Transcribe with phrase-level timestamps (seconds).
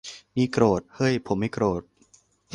[0.35, 1.83] นี่โกรธ- เฮ้ย ผมไม่โกรธ!